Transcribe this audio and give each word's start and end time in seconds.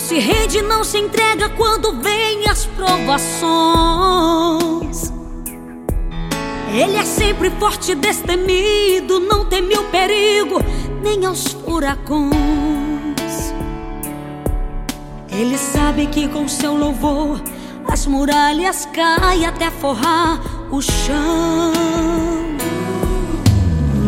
se 0.00 0.18
rende, 0.18 0.60
não 0.62 0.84
se 0.84 0.98
entrega 0.98 1.48
quando 1.50 1.92
vem 2.00 2.48
as 2.48 2.66
provações. 2.66 3.44
Ele 6.72 6.96
é 6.96 7.04
sempre 7.04 7.50
forte 7.50 7.92
e 7.92 7.94
destemido, 7.94 9.20
não 9.20 9.44
teme 9.44 9.74
o 9.74 9.84
perigo, 9.84 10.60
nem 11.02 11.24
aos 11.24 11.52
furacões. 11.52 12.34
Ele 15.30 15.56
sabe 15.56 16.06
que 16.06 16.28
com 16.28 16.48
seu 16.48 16.76
louvor 16.76 17.40
as 17.88 18.06
muralhas 18.06 18.86
caem 18.92 19.46
até 19.46 19.70
forrar 19.70 20.40
o 20.70 20.80
chão. 20.80 21.72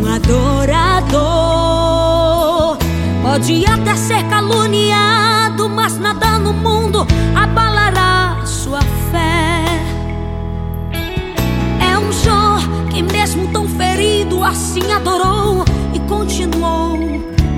Um 0.00 0.06
adorador 0.12 1.46
pode 3.22 3.64
até 3.66 3.94
ser 3.96 4.22
caluniado, 4.28 4.75
assim 14.46 14.92
adorou 14.92 15.64
e 15.92 15.98
continuou 16.00 16.96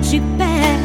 de 0.00 0.20
pé. 0.38 0.78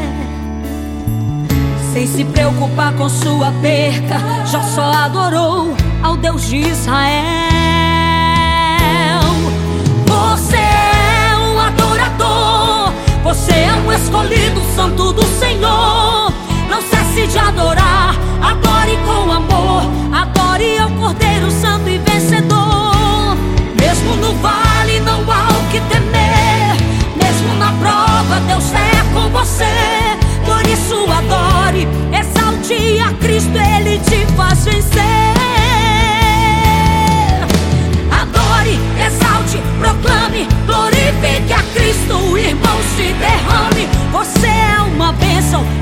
Sem 1.93 2.08
se 2.08 2.25
preocupar 2.25 2.93
com 2.93 3.08
sua 3.08 3.52
perca, 3.61 4.17
Jó 4.45 4.61
só 4.61 4.91
adorou 4.91 5.75
ao 6.02 6.17
Deus 6.17 6.43
de 6.47 6.58
Israel. 6.58 7.11
Você 10.08 10.58
é 10.58 11.38
um 11.38 11.59
adorador, 11.59 12.91
você 13.23 13.52
é 13.52 13.73
um 13.86 13.91
escolhido 13.91 14.61
santo 14.75 15.13
do 15.13 15.23
Senhor. 15.39 16.33
Não 16.69 16.81
cesse 16.81 17.27
de 17.27 17.38
adorar, 17.38 18.15
adore 18.41 18.97
com 19.05 19.31
amor, 19.31 19.83
adore 20.11 20.80
ao 20.80 20.89
Cordeiro 20.91 21.52
Santo 21.52 21.89
e 21.89 21.97
vencedor. 21.99 22.50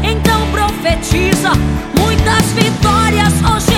Então 0.03 0.47
profetiza 0.51 1.51
muitas 1.99 2.45
vitórias 2.53 3.33
hoje 3.43 3.68